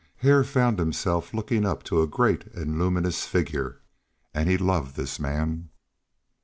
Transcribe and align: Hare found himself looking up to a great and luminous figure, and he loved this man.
Hare 0.15 0.43
found 0.43 0.79
himself 0.79 1.31
looking 1.31 1.63
up 1.63 1.83
to 1.83 2.01
a 2.01 2.07
great 2.07 2.47
and 2.55 2.79
luminous 2.79 3.27
figure, 3.27 3.81
and 4.33 4.49
he 4.49 4.57
loved 4.57 4.95
this 4.95 5.19
man. 5.19 5.69